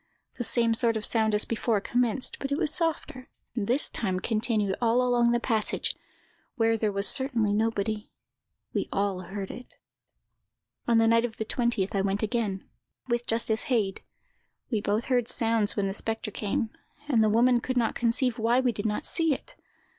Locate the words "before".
1.45-1.79